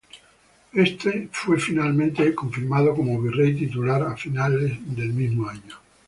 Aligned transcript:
Éste 0.73 1.29
fue 1.31 1.59
finalmente 1.59 2.33
confirmado 2.33 2.95
como 2.95 3.21
virrey 3.21 3.53
titular 3.55 4.01
a 4.01 4.17
fines 4.17 4.49
del 4.95 5.13
mismo 5.13 5.47
año. 5.47 5.77